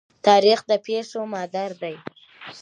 [0.25, 1.95] تاریخ د پېښو مادر دی.